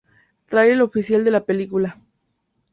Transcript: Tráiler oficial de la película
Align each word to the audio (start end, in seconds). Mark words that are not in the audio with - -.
Tráiler 0.47 0.81
oficial 0.81 1.23
de 1.23 1.29
la 1.29 1.45
película 1.45 2.01